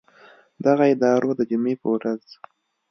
دغه 0.65 0.83
ادارو 0.93 1.29
د 1.39 1.41
جمعې 1.49 1.75
په 1.81 1.87
ورځ 1.93 2.23